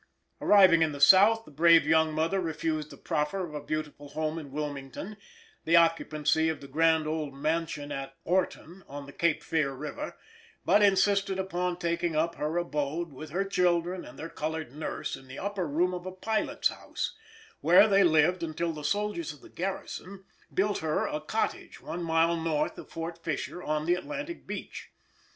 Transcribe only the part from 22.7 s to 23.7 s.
of Fort Fisher,